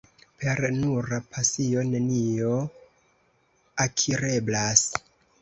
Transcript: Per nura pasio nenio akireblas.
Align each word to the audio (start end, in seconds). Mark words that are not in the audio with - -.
Per 0.43 0.61
nura 0.77 1.19
pasio 1.35 1.83
nenio 1.89 2.55
akireblas. 3.87 4.85